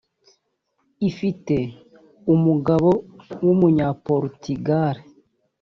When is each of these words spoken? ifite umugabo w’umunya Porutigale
ifite 1.09 1.55
umugabo 2.33 2.89
w’umunya 3.45 3.87
Porutigale 4.05 5.01